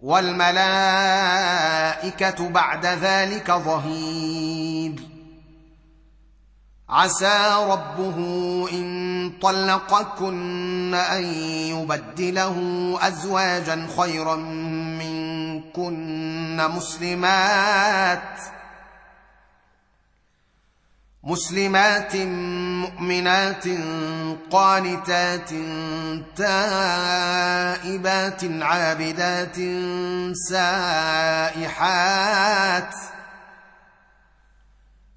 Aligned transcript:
والملائكه 0.00 2.48
بعد 2.48 2.86
ذلك 2.86 3.50
ظهير 3.52 4.92
عسى 6.88 7.60
ربه 7.70 8.16
ان 8.72 9.32
طلقكن 9.42 10.94
ان 10.94 11.24
يبدله 11.44 12.56
ازواجا 13.02 13.86
خيرا 13.98 14.36
منكن 14.36 16.70
مسلمات 16.70 18.28
مسلمات 21.26 22.16
مؤمنات 22.82 23.64
قانتات 24.50 25.50
تائبات 26.36 28.44
عابدات 28.44 29.56
سائحات 30.50 32.94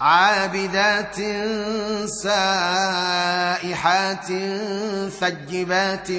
عابدات 0.00 1.16
سائحات 2.22 4.26
ثجبات 5.20 6.10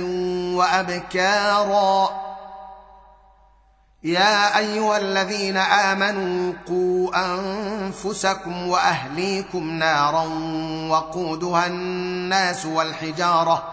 وأبكارا 0.56 2.27
يا 4.04 4.58
ايها 4.58 4.98
الذين 4.98 5.58
امنوا 5.58 6.54
قوا 6.68 7.10
انفسكم 7.36 8.68
واهليكم 8.68 9.70
نارا 9.70 10.26
وقودها 10.92 11.68
الناس 11.68 12.66
والحجاره 12.66 13.64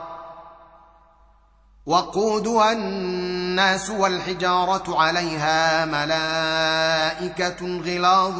وقودها 1.87 2.73
الناس 2.73 3.91
والحجاره 3.91 4.85
عليها 5.01 5.85
ملائكه 5.85 7.67
غلاظ 7.81 8.35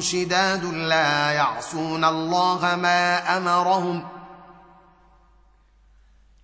شداد 0.00 0.64
لا 0.64 1.30
يعصون 1.30 2.04
الله 2.04 2.76
ما 2.82 3.36
امرهم 3.36 4.00
ۖ 4.16 4.19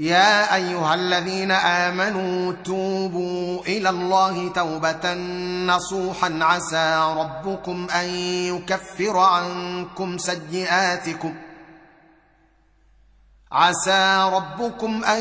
يا 0.00 0.54
ايها 0.54 0.94
الذين 0.94 1.50
امنوا 1.50 2.52
توبوا 2.64 3.60
الى 3.62 3.88
الله 3.90 4.48
توبه 4.48 5.14
نصوحا 5.66 6.38
عسى 6.42 7.14
ربكم 7.16 7.86
ان 7.90 8.04
يكفر 8.54 9.18
عنكم 9.18 10.18
سيئاتكم 10.18 11.34
عسى 13.52 14.30
ربكم 14.32 15.04
ان 15.04 15.20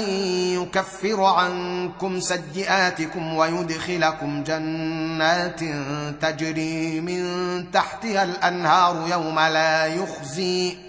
يكفر 0.61 1.23
عنكم 1.23 2.19
سيئاتكم 2.19 3.33
ويدخلكم 3.33 4.43
جنات 4.43 5.59
تجري 6.21 7.01
من 7.01 7.21
تحتها 7.71 8.23
الانهار 8.23 9.07
يوم 9.11 9.39
لا 9.39 9.85
يخزي 9.85 10.88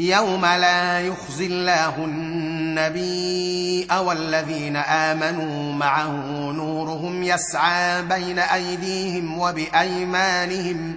يوم 0.00 0.46
لا 0.46 1.00
يخزي 1.00 1.46
الله 1.46 1.96
النبي 2.04 3.88
والذين 4.00 4.76
امنوا 4.76 5.72
معه 5.72 6.10
نورهم 6.52 7.22
يسعى 7.22 8.02
بين 8.02 8.38
ايديهم 8.38 9.38
وبايمانهم 9.38 10.96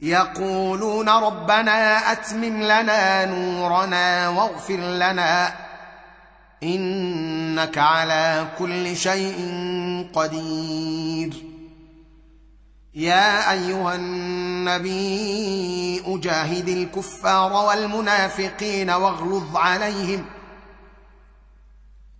يقولون 0.00 1.08
ربنا 1.08 1.98
اتمم 2.12 2.62
لنا 2.62 3.24
نورنا 3.24 4.28
واغفر 4.28 4.76
لنا 4.78 5.52
انك 6.62 7.78
على 7.78 8.46
كل 8.58 8.96
شيء 8.96 9.36
قدير 10.14 11.57
يا 12.98 13.52
ايها 13.52 13.94
النبي 13.94 16.02
اجاهد 16.06 16.68
الكفار 16.68 17.52
والمنافقين 17.52 18.90
واغلظ 18.90 19.56
عليهم 19.56 20.24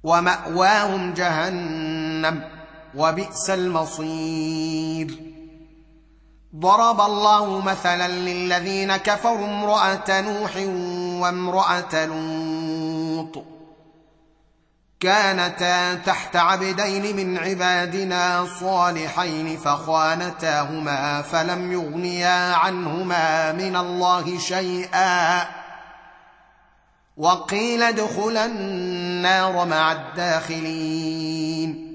وماواهم 0.03 1.15
جهنم 1.15 2.43
وبئس 2.97 3.51
المصير 3.51 5.19
ضرب 6.57 7.01
الله 7.01 7.61
مثلا 7.61 8.09
للذين 8.09 8.97
كفروا 8.97 9.47
امراه 9.47 10.21
نوح 10.21 10.57
وامراه 11.23 12.07
لوط 12.07 12.48
كانتا 15.01 15.95
تحت 15.95 16.37
عبدين 16.37 17.17
من 17.17 17.39
عبادنا 17.39 18.47
صالحين 18.61 19.57
فخانتاهما 19.57 21.23
فلم 21.23 21.73
يغنيا 21.73 22.55
عنهما 22.55 23.53
من 23.53 23.77
الله 23.77 24.39
شيئا 24.39 25.45
وقيل 27.17 27.83
ادخلا 27.83 28.45
النار 28.45 29.67
مع 29.67 29.93
الداخلين 29.93 31.89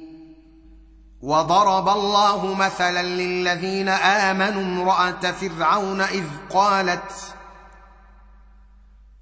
وضرب 1.22 1.90
الله 1.90 2.54
مثلا 2.54 3.04
للذين 3.04 3.90
امنوا 3.90 4.62
امراه 4.62 5.32
فرعون 5.58 6.02
اذ 6.02 6.26
قالت 6.54 7.10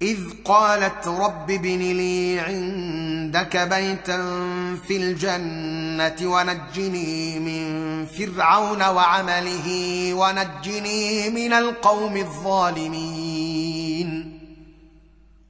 اذ 0.02 0.18
قالت 0.44 1.08
رب 1.08 1.50
ابن 1.50 1.78
لي 1.78 2.40
عندك 2.40 3.56
بيتا 3.56 4.16
في 4.88 4.96
الجنه 4.96 6.32
ونجني 6.32 7.38
من 7.38 7.66
فرعون 8.06 8.82
وعمله 8.82 9.68
ونجني 10.14 11.30
من 11.30 11.52
القوم 11.52 12.16
الظالمين 12.16 13.12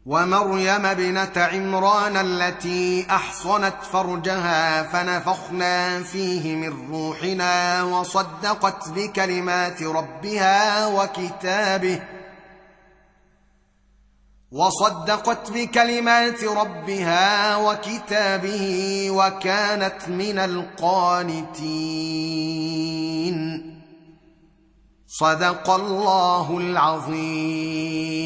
ومريم 0.07 0.87
ابنه 0.87 1.33
عمران 1.37 2.17
التي 2.17 3.07
احصنت 3.11 3.77
فرجها 3.93 4.83
فنفخنا 4.83 6.03
فيه 6.03 6.55
من 6.57 6.91
روحنا 6.95 7.83
وصدقت 7.83 8.89
بكلمات 8.89 9.83
ربها 9.83 10.87
وكتابه 10.87 12.01
وصدقت 14.53 15.51
بكلمات 15.53 16.45
ربها 16.45 17.57
وكتابه 17.57 18.65
وكانت 19.11 20.09
من 20.09 20.39
القانتين 20.39 21.83
صدق 25.09 25.71
الله 25.71 26.59
العظيم 26.59 28.22